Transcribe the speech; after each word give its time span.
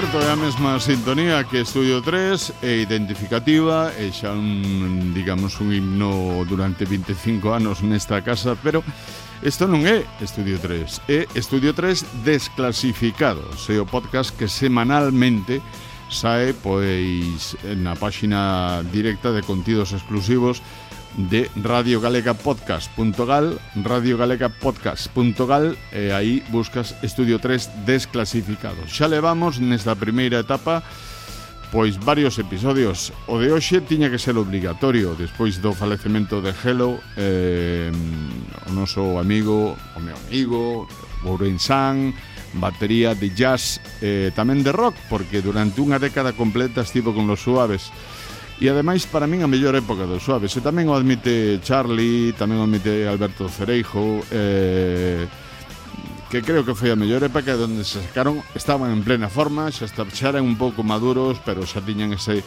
certo, 0.00 0.20
é 0.20 0.30
a 0.30 0.36
mesma 0.36 0.78
sintonía 0.78 1.42
que 1.42 1.58
Estudio 1.60 2.00
3 2.00 2.62
e 2.62 2.86
identificativa 2.86 3.90
e 3.98 4.14
xa 4.14 4.30
un, 4.30 5.10
digamos, 5.10 5.58
un 5.58 5.74
himno 5.74 6.46
durante 6.46 6.86
25 6.86 7.50
anos 7.50 7.82
nesta 7.82 8.22
casa, 8.22 8.54
pero 8.62 8.86
isto 9.42 9.66
non 9.66 9.82
é 9.90 10.06
Estudio 10.22 10.54
3, 10.62 11.02
é 11.10 11.26
Estudio 11.34 11.74
3 11.74 12.22
desclasificado. 12.22 13.42
É 13.66 13.82
o 13.82 13.90
podcast 13.90 14.30
que 14.38 14.46
semanalmente 14.46 15.58
sae 16.06 16.54
pois 16.54 17.58
na 17.82 17.98
páxina 17.98 18.86
directa 18.94 19.34
de 19.34 19.42
contidos 19.42 19.90
exclusivos 19.90 20.62
de 21.16 21.50
Radio 21.56 22.00
Galega 22.00 22.34
Podcast.gal, 22.34 23.58
Radio 23.82 24.18
Galega 24.18 24.48
Podcast.gal, 24.48 25.78
e 25.92 26.12
aí 26.12 26.42
buscas 26.50 26.94
Estudio 27.00 27.38
3 27.38 27.86
desclasificado. 27.86 28.84
Xa 28.86 29.08
levamos 29.08 29.62
nesta 29.62 29.96
primeira 29.96 30.44
etapa 30.44 30.84
pois 31.70 31.98
varios 32.00 32.38
episodios. 32.38 33.12
O 33.28 33.36
de 33.38 33.52
hoxe 33.52 33.84
tiña 33.84 34.08
que 34.08 34.20
ser 34.20 34.36
obligatorio 34.40 35.12
despois 35.14 35.60
do 35.60 35.76
falecemento 35.76 36.40
de 36.40 36.52
Hello, 36.64 36.96
eh, 37.16 37.92
o 38.68 38.72
noso 38.72 39.20
amigo, 39.20 39.76
o 39.96 40.00
meu 40.00 40.16
amigo, 40.16 40.88
San, 41.58 42.14
batería 42.54 43.14
de 43.14 43.30
jazz, 43.34 43.80
eh, 44.00 44.32
tamén 44.32 44.64
de 44.64 44.72
rock, 44.72 44.96
porque 45.12 45.44
durante 45.44 45.84
unha 45.84 46.00
década 46.00 46.32
completa 46.32 46.80
estivo 46.80 47.12
con 47.12 47.28
los 47.28 47.44
suaves. 47.44 47.92
E 48.58 48.66
ademais 48.66 49.06
para 49.06 49.30
min 49.30 49.46
a 49.46 49.48
mellor 49.50 49.78
época 49.78 50.02
dos 50.02 50.26
Suaves 50.26 50.50
E 50.50 50.60
tamén 50.60 50.90
o 50.90 50.94
admite 50.98 51.62
Charlie, 51.62 52.34
tamén 52.34 52.58
o 52.58 52.66
admite 52.66 53.06
Alberto 53.06 53.46
Cereijo 53.46 54.18
eh, 54.34 55.30
Que 56.26 56.42
creo 56.42 56.66
que 56.66 56.74
foi 56.74 56.90
a 56.90 56.98
mellor 56.98 57.22
época 57.22 57.54
onde 57.54 57.86
se 57.86 58.02
sacaron 58.02 58.42
Estaban 58.58 58.90
en 58.90 59.06
plena 59.06 59.30
forma, 59.30 59.70
xa, 59.70 59.86
está, 59.86 60.02
xa 60.10 60.34
eran 60.34 60.42
un 60.42 60.58
pouco 60.58 60.82
maduros 60.82 61.38
Pero 61.46 61.62
xa 61.62 61.78
tiñan 61.86 62.10
ese 62.10 62.42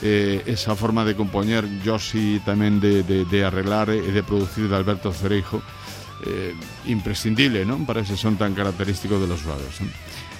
eh, 0.00 0.40
esa 0.48 0.72
forma 0.72 1.04
de 1.04 1.12
compoñer 1.12 1.68
Josi 1.84 2.40
tamén 2.40 2.80
de, 2.80 3.04
de, 3.04 3.28
de 3.28 3.38
arreglar 3.44 3.92
e 3.92 4.00
de 4.00 4.22
producir 4.24 4.72
de 4.72 4.76
Alberto 4.80 5.12
Cereijo 5.12 5.60
eh, 6.24 6.56
imprescindible, 6.88 7.68
non? 7.68 7.84
Para 7.84 8.00
ese 8.00 8.16
son 8.16 8.40
tan 8.40 8.56
característico 8.56 9.20
de 9.20 9.28
los 9.28 9.44
suaves. 9.44 9.76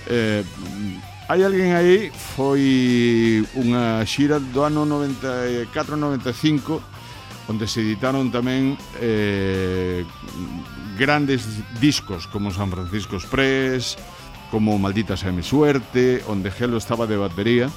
Eh, 0.09 0.41
eh 0.41 1.14
Hai 1.25 1.41
alguén 1.41 1.73
aí 1.73 2.13
foi 2.13 3.41
unha 3.57 4.05
xira 4.05 4.37
do 4.37 4.61
ano 4.61 4.85
94-95 4.85 7.49
onde 7.49 7.65
se 7.65 7.81
editaron 7.81 8.29
tamén 8.29 8.77
eh, 9.01 10.05
grandes 11.01 11.49
discos 11.81 12.29
como 12.29 12.53
San 12.53 12.69
Francisco 12.69 13.17
Express, 13.17 13.97
como 14.53 14.77
Maldita 14.77 15.17
sea 15.17 15.33
mi 15.33 15.41
suerte, 15.41 16.21
onde 16.29 16.53
Gelo 16.53 16.77
estaba 16.77 17.09
de 17.09 17.17
batería. 17.17 17.73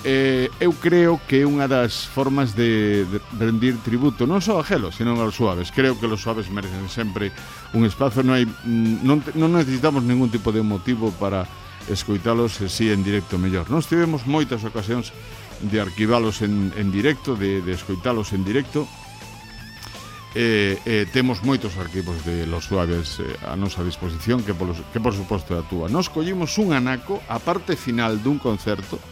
Eh, 0.00 0.48
eu 0.56 0.72
creo 0.72 1.20
que 1.28 1.44
é 1.44 1.46
unha 1.48 1.68
das 1.68 2.08
formas 2.08 2.56
de, 2.56 3.04
de 3.04 3.20
rendir 3.36 3.76
tributo 3.84 4.24
non 4.24 4.40
só 4.40 4.56
a 4.56 4.64
Gelo, 4.64 4.88
sino 4.88 5.12
aos 5.20 5.36
suaves. 5.36 5.68
Creo 5.68 6.00
que 6.00 6.08
os 6.08 6.16
suaves 6.16 6.48
merecen 6.48 6.88
sempre 6.88 7.28
un 7.76 7.84
espazo, 7.84 8.24
non 8.24 8.40
hai 8.40 8.48
mm, 8.48 9.04
non, 9.04 9.20
non 9.36 9.52
necesitamos 9.52 10.00
ningún 10.00 10.32
tipo 10.32 10.48
de 10.48 10.64
motivo 10.64 11.12
para 11.20 11.44
escoitalos 11.90 12.62
e 12.62 12.70
si 12.70 12.88
en 12.94 13.02
directo 13.02 13.36
mellor. 13.36 13.68
Nos 13.68 13.90
tivemos 13.90 14.24
moitas 14.24 14.62
ocasións 14.62 15.12
de 15.60 15.82
arquivalos 15.82 16.40
en, 16.40 16.72
en 16.78 16.88
directo, 16.88 17.36
de, 17.36 17.60
de 17.60 17.74
escoitalos 17.74 18.32
en 18.32 18.46
directo, 18.46 18.88
Eh, 20.34 20.78
eh, 20.86 21.10
temos 21.10 21.42
moitos 21.42 21.74
arquivos 21.74 22.22
de 22.22 22.46
Los 22.46 22.70
Suaves 22.70 23.18
eh, 23.18 23.34
a 23.42 23.58
nosa 23.58 23.82
disposición 23.82 24.46
que, 24.46 24.54
polos, 24.54 24.78
que 24.94 25.02
por 25.02 25.10
suposto 25.10 25.58
é 25.58 25.58
a 25.58 25.66
túa 25.66 25.90
nos 25.90 26.06
collimos 26.06 26.54
un 26.54 26.70
anaco 26.70 27.18
a 27.26 27.42
parte 27.42 27.74
final 27.74 28.22
dun 28.22 28.38
concerto 28.38 29.02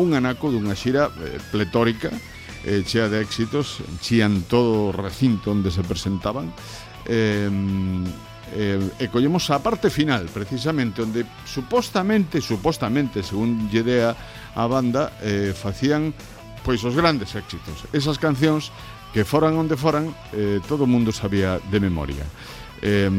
un 0.00 0.16
anaco 0.16 0.48
dunha 0.48 0.72
xira 0.72 1.12
eh, 1.20 1.36
pletórica 1.52 2.08
eh, 2.64 2.80
chea 2.80 3.12
de 3.12 3.20
éxitos, 3.20 3.84
chían 4.00 4.48
todo 4.48 4.88
o 4.88 4.96
recinto 4.96 5.52
onde 5.52 5.68
se 5.68 5.84
presentaban 5.84 6.48
eh, 7.12 7.52
eh, 8.54 8.78
e 9.02 9.10
collemos 9.10 9.50
a 9.50 9.58
parte 9.58 9.90
final, 9.90 10.30
precisamente, 10.30 11.02
onde 11.02 11.26
supostamente, 11.42 12.38
supostamente, 12.38 13.26
según 13.26 13.66
Llerea 13.66 14.14
a 14.54 14.64
banda, 14.70 15.18
eh, 15.20 15.50
facían 15.50 16.14
pois 16.62 16.80
os 16.86 16.96
grandes 16.96 17.34
éxitos. 17.34 17.84
Esas 17.92 18.16
cancións 18.16 18.72
que 19.12 19.26
foran 19.26 19.58
onde 19.58 19.76
foran, 19.76 20.14
eh, 20.32 20.62
todo 20.64 20.86
o 20.86 20.90
mundo 20.90 21.12
sabía 21.12 21.58
de 21.58 21.78
memoria. 21.82 22.24
Eh, 22.80 23.10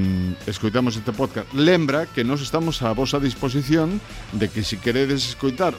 escoitamos 0.48 0.96
este 0.96 1.12
podcast. 1.12 1.52
Lembra 1.54 2.08
que 2.08 2.24
nós 2.24 2.42
estamos 2.42 2.82
a 2.82 2.96
vosa 2.96 3.20
disposición 3.20 4.02
de 4.34 4.50
que 4.50 4.64
se 4.64 4.76
si 4.76 4.82
queredes 4.82 5.36
escoitar 5.36 5.76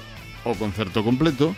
o 0.46 0.54
concerto 0.54 1.02
completo, 1.02 1.56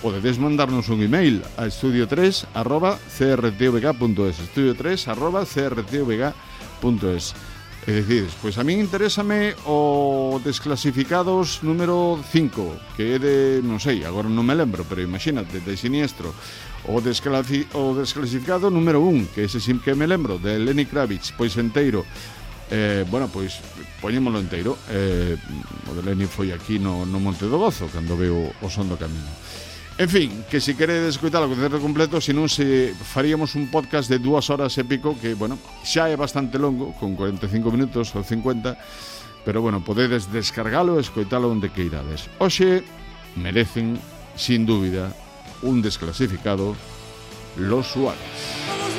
podedes 0.00 0.40
mandarnos 0.40 0.88
un 0.88 1.04
email 1.04 1.44
a 1.60 1.68
estudio3 1.68 2.56
arroba 2.56 2.96
crtvg.es 2.96 4.40
estudio3 4.40 5.12
arroba 5.12 5.44
crtvg.es 5.44 6.49
Punto.es. 6.80 7.36
E 7.86 7.96
decides, 7.96 8.36
pois 8.36 8.60
a 8.60 8.64
min 8.64 8.76
interésame 8.76 9.56
o 9.64 10.36
desclasificados 10.44 11.64
número 11.64 12.20
5, 12.20 12.92
que 12.92 13.16
é 13.16 13.18
de, 13.18 13.36
non 13.64 13.80
sei, 13.80 14.04
agora 14.04 14.28
non 14.28 14.44
me 14.44 14.52
lembro, 14.52 14.84
pero 14.84 15.00
imagínate, 15.00 15.64
de 15.64 15.74
siniestro. 15.80 16.28
O, 16.92 17.00
desclasi 17.00 17.64
o 17.72 17.96
desclasificado 17.96 18.68
número 18.68 19.00
1, 19.00 19.32
que 19.32 19.48
ese 19.48 19.64
sim 19.64 19.80
que 19.80 19.96
me 19.96 20.04
lembro, 20.04 20.36
de 20.36 20.60
Lenny 20.60 20.84
Kravitz, 20.84 21.32
pois 21.32 21.56
enteiro. 21.56 22.04
Eh, 22.70 23.08
bueno, 23.08 23.32
pois 23.32 23.58
poñémolo 23.98 24.38
enteiro 24.38 24.78
eh, 24.94 25.34
O 25.90 25.92
de 25.98 26.06
Lenny 26.06 26.30
foi 26.30 26.54
aquí 26.54 26.78
no, 26.78 27.02
no 27.02 27.18
Monte 27.18 27.50
do 27.50 27.58
Gozo 27.58 27.90
Cando 27.90 28.14
veo 28.14 28.54
o 28.62 28.68
son 28.70 28.86
do 28.86 28.94
camino 28.94 29.26
En 30.00 30.08
fin, 30.08 30.46
que 30.50 30.60
se 30.60 30.72
si 30.72 30.78
queredes 30.78 31.20
escoitar 31.20 31.44
o 31.44 31.52
concerto 31.52 31.76
completo, 31.76 32.24
se 32.24 32.32
non 32.32 32.48
se 32.48 32.96
faríamos 32.96 33.52
un 33.52 33.68
podcast 33.68 34.08
de 34.08 34.16
dúas 34.16 34.48
horas 34.48 34.72
e 34.80 34.84
pico 34.88 35.12
que, 35.12 35.36
bueno, 35.36 35.60
xa 35.84 36.08
é 36.08 36.16
bastante 36.16 36.56
longo, 36.56 36.96
con 36.96 37.12
45 37.12 37.68
minutos 37.68 38.08
ou 38.16 38.24
50, 38.24 38.80
pero 39.44 39.60
bueno, 39.60 39.84
podedes 39.84 40.32
descargalo 40.32 40.96
e 40.96 41.04
escoitalo 41.04 41.52
onde 41.52 41.68
queirades. 41.68 42.32
Oxe, 42.40 42.80
merecen, 43.36 44.00
sin 44.40 44.64
dúbida, 44.64 45.12
un 45.60 45.84
desclasificado 45.84 46.72
Los 47.60 47.92
Suárez. 47.92 48.89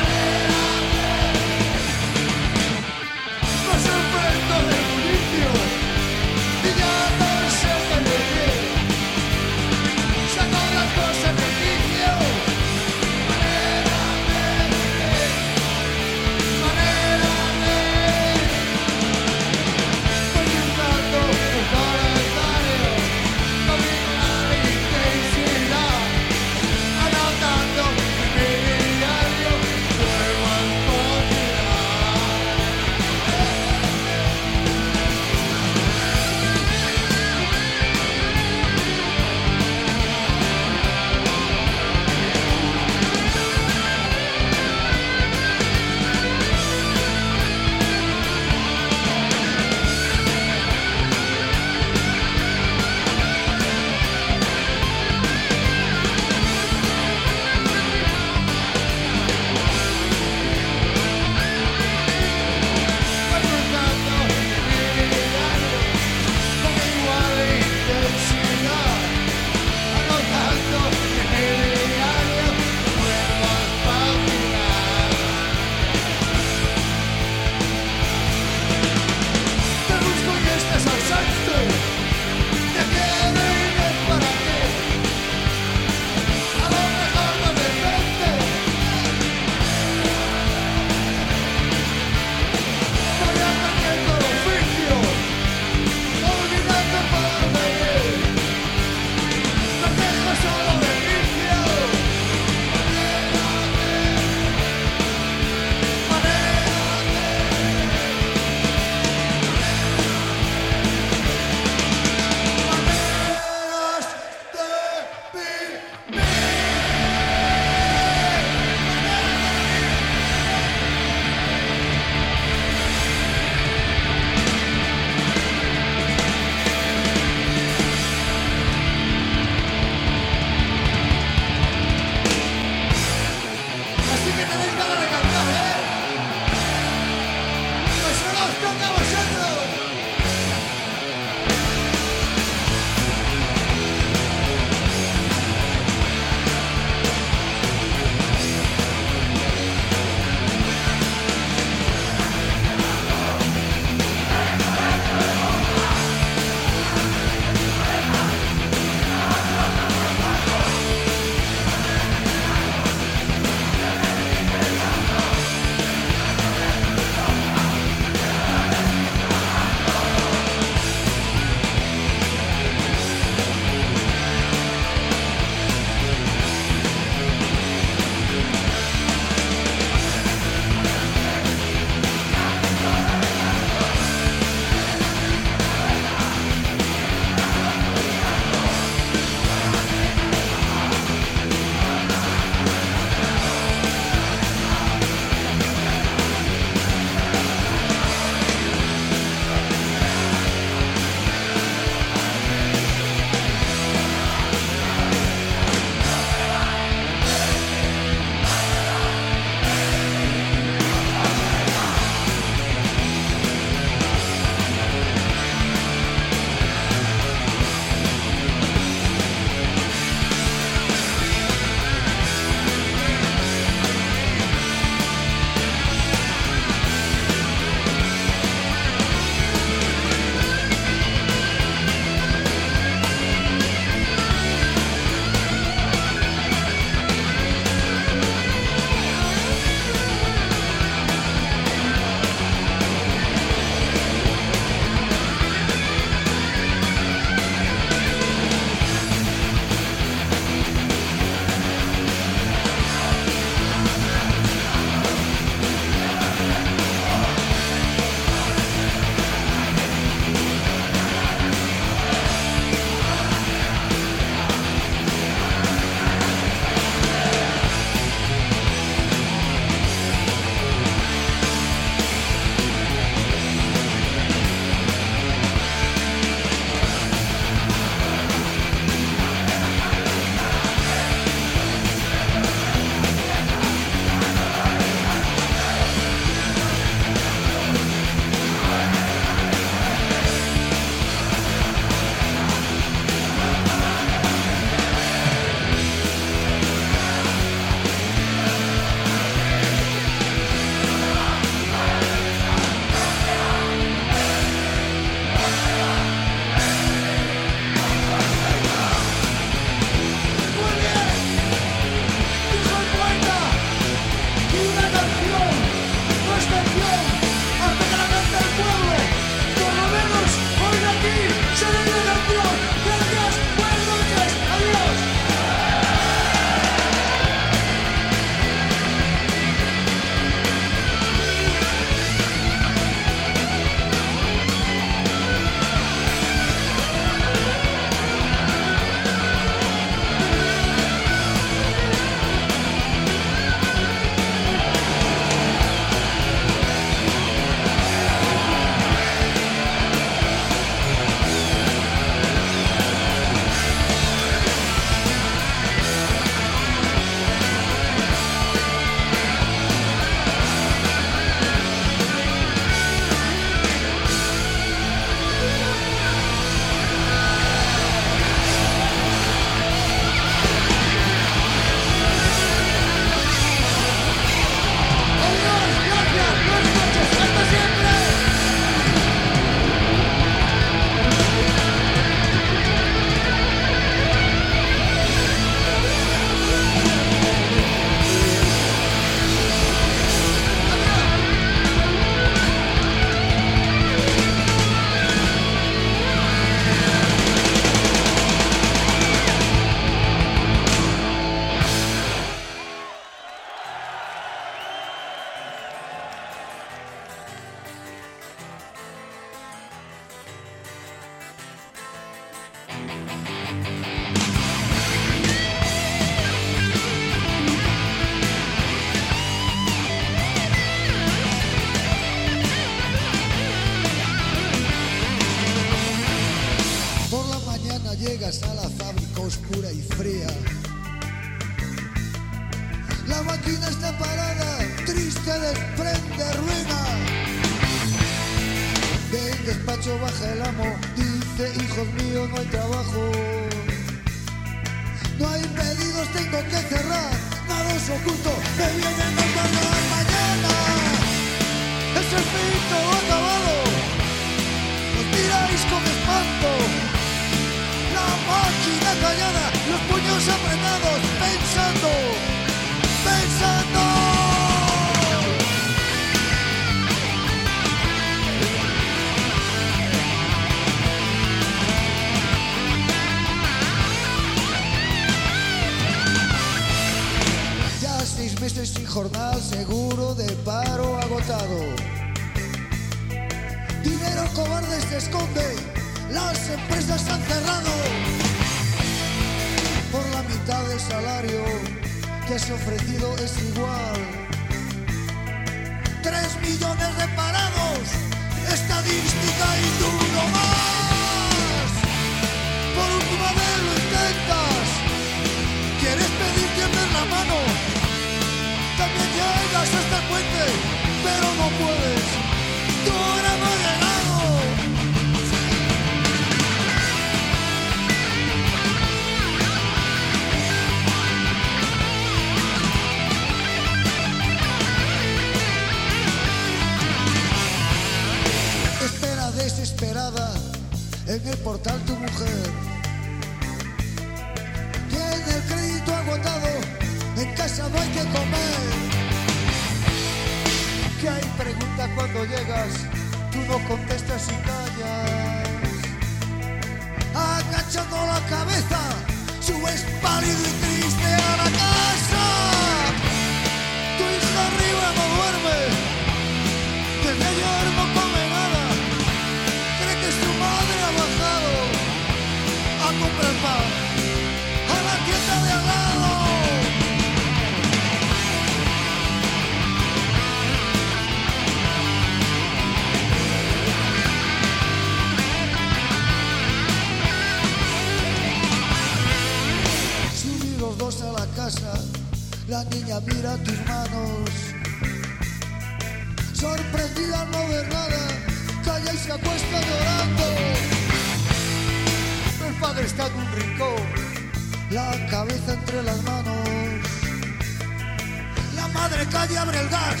madre 598.74 599.06
calle 599.06 599.38
abre 599.38 599.60
el 599.60 599.68
gas, 599.68 600.00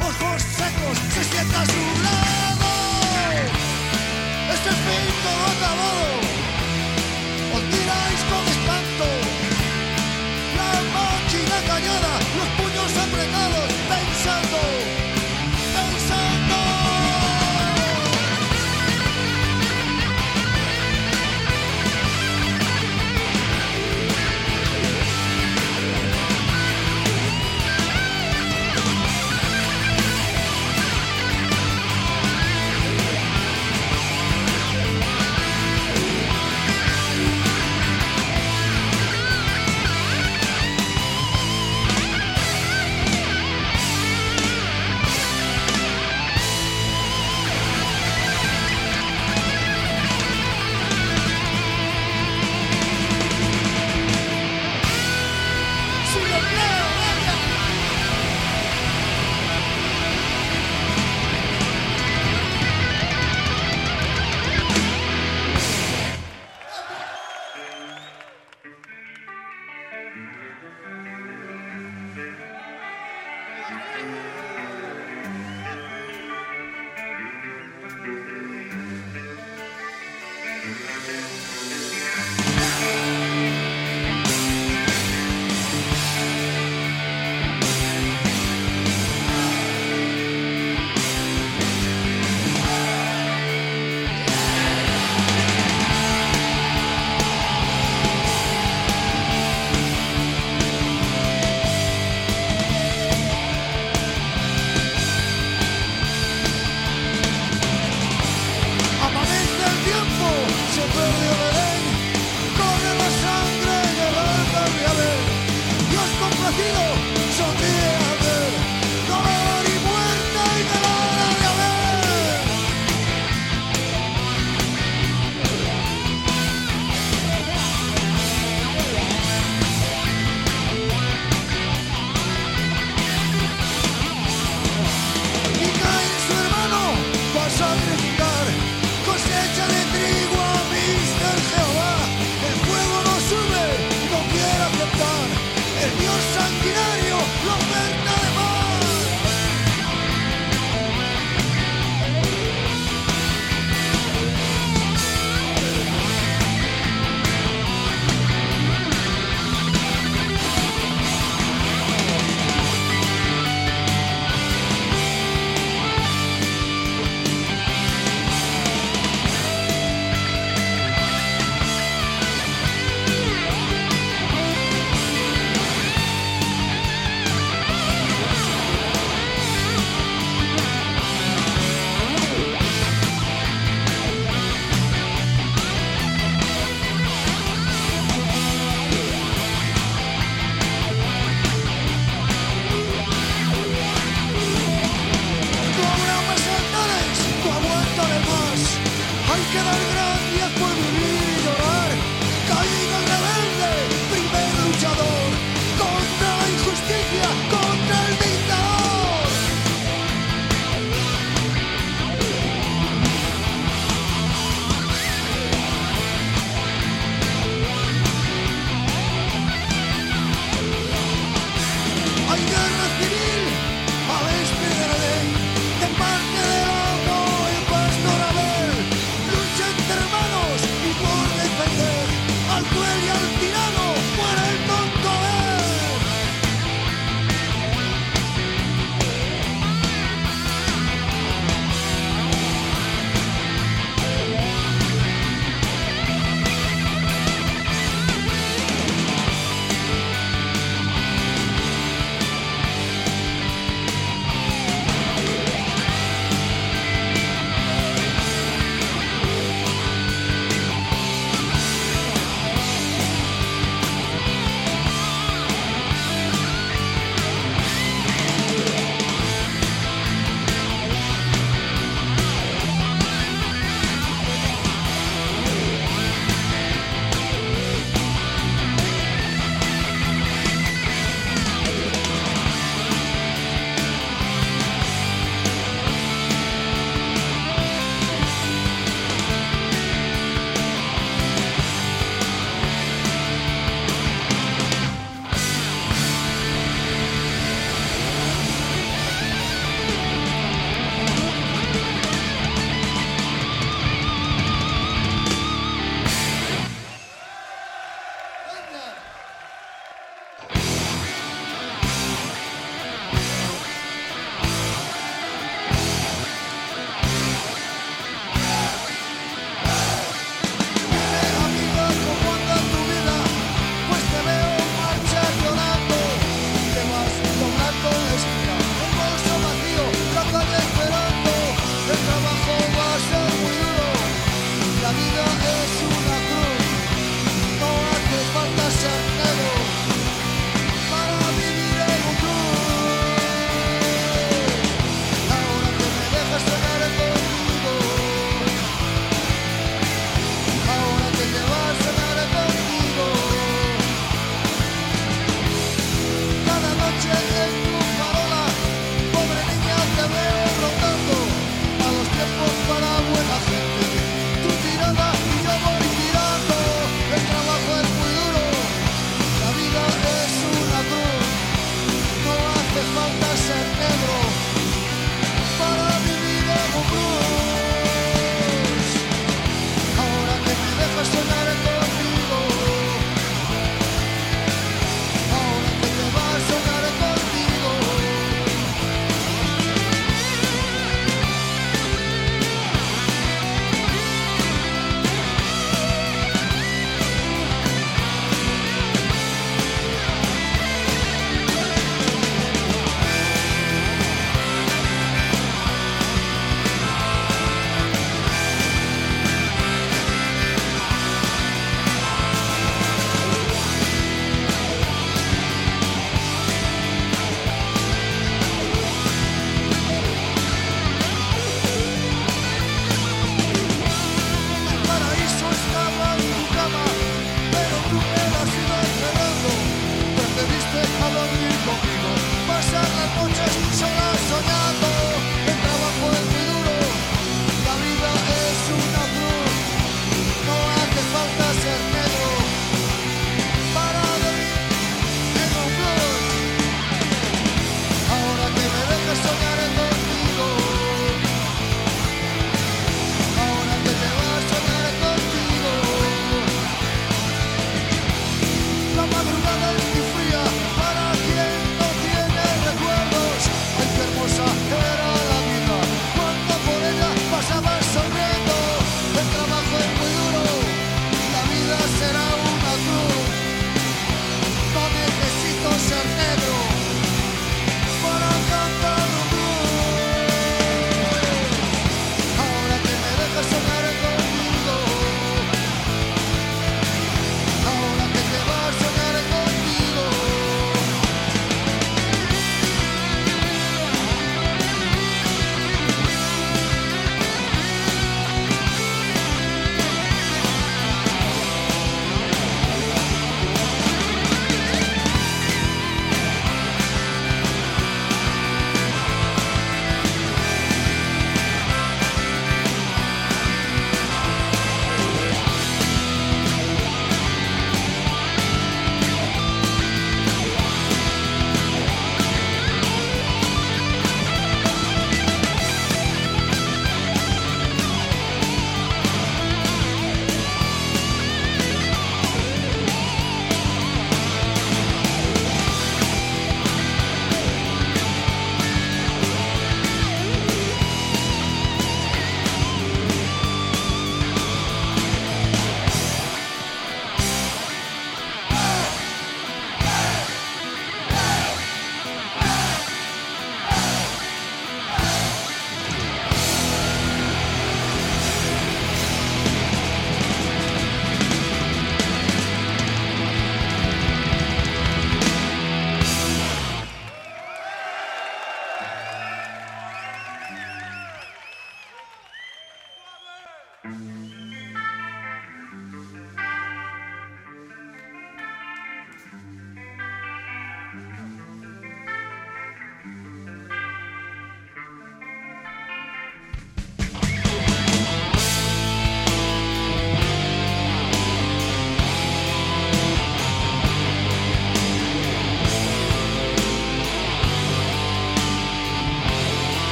ojos 0.00 0.42
secos, 0.42 0.98
se 1.14 1.24
sienta 1.24 1.60
a 1.60 1.66
su 1.66 2.02
lado. 2.02 2.70
Este 4.54 4.68
espíritu 4.70 5.28
acabado. 5.52 6.23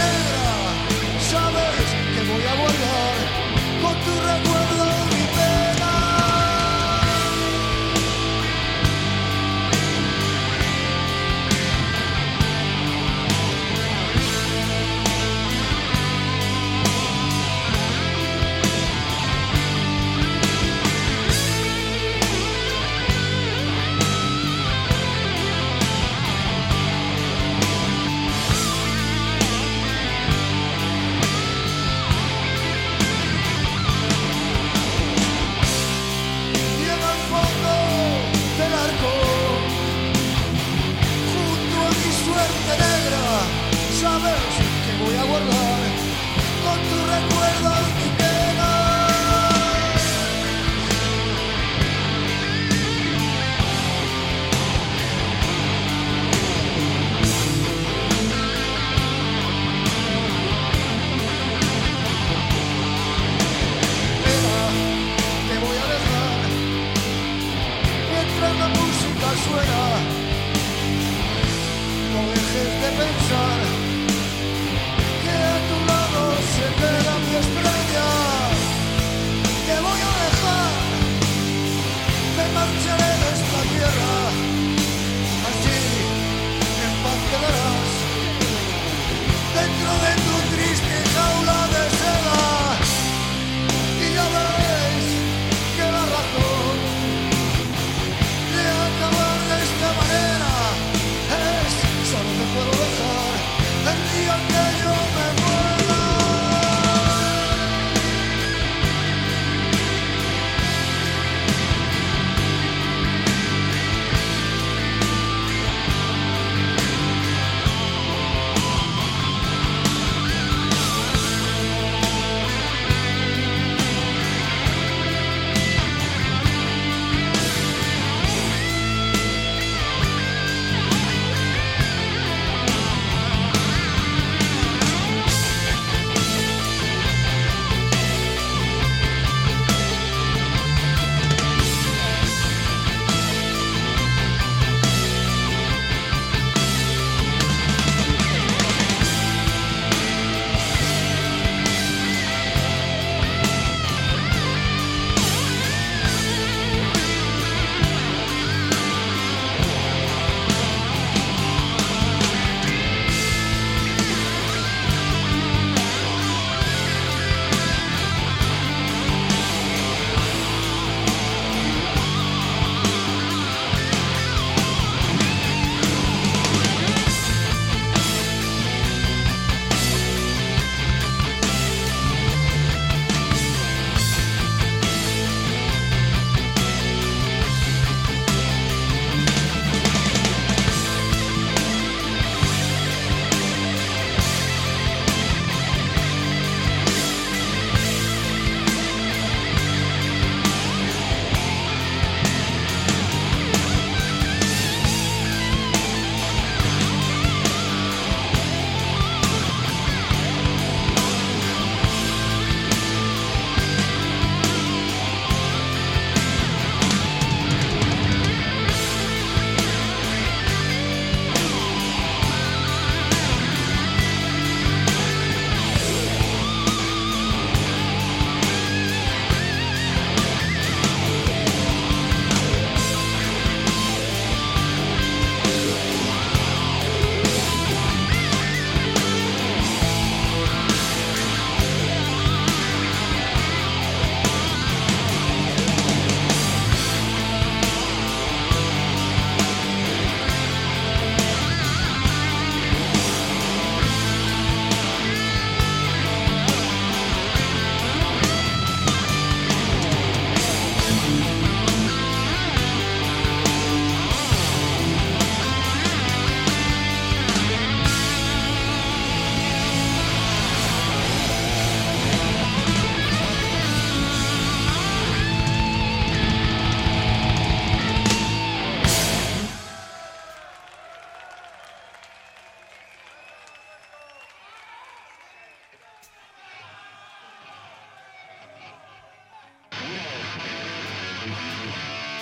Yeah. 0.00 0.39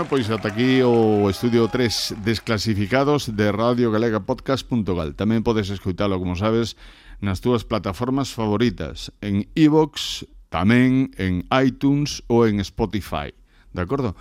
Bueno, 0.00 0.16
pois 0.16 0.30
ata 0.32 0.48
aquí 0.48 0.80
o 0.80 1.28
Estudio 1.28 1.68
3 1.68 2.24
Desclasificados 2.24 3.36
de 3.36 3.52
Radio 3.52 3.92
Galega 3.92 4.24
Podcast.gal 4.24 5.12
Tamén 5.12 5.44
podes 5.44 5.68
escoitalo, 5.68 6.16
como 6.16 6.40
sabes, 6.40 6.80
nas 7.20 7.44
túas 7.44 7.68
plataformas 7.68 8.32
favoritas. 8.32 9.12
En 9.20 9.44
iVox, 9.52 10.24
tamén 10.48 11.12
en 11.20 11.44
iTunes 11.52 12.24
ou 12.32 12.48
en 12.48 12.64
Spotify. 12.64 13.28
De 13.76 13.84
acordo? 13.84 14.16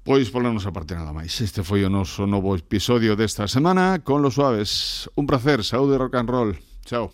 Pois 0.00 0.32
pola 0.32 0.48
nosa 0.48 0.72
parte 0.72 0.96
nada 0.96 1.12
máis. 1.12 1.44
Este 1.44 1.60
foi 1.60 1.84
o 1.84 1.92
noso 1.92 2.24
novo 2.24 2.56
episodio 2.56 3.20
desta 3.20 3.44
semana. 3.52 4.00
Con 4.00 4.24
los 4.24 4.40
suaves. 4.40 5.12
Un 5.12 5.28
placer, 5.28 5.60
saúde 5.60 6.00
rock 6.00 6.16
and 6.16 6.32
roll. 6.32 6.50
Chao. 6.88 7.04